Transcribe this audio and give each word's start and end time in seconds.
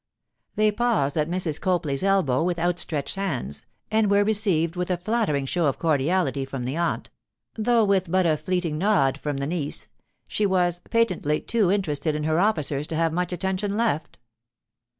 They 0.55 0.71
paused 0.71 1.15
at 1.15 1.29
Mrs. 1.29 1.61
Copley's 1.61 2.01
elbow 2.01 2.41
with 2.41 2.57
outstretched 2.57 3.17
hands, 3.17 3.61
and 3.91 4.09
were 4.09 4.23
received 4.23 4.75
with 4.75 4.89
a 4.89 4.97
flattering 4.97 5.45
show 5.45 5.67
of 5.67 5.77
cordiality 5.77 6.43
from 6.43 6.65
the 6.65 6.75
aunt, 6.75 7.11
though 7.53 7.83
with 7.83 8.09
but 8.09 8.25
a 8.25 8.35
fleeting 8.35 8.79
nod 8.79 9.19
from 9.19 9.37
the 9.37 9.45
niece; 9.45 9.89
she 10.27 10.47
was, 10.47 10.79
patently, 10.89 11.39
too 11.39 11.69
interested 11.69 12.15
in 12.15 12.23
her 12.23 12.39
officers 12.39 12.87
to 12.87 12.95
have 12.95 13.13
much 13.13 13.31
attention 13.31 13.77
left. 13.77 14.17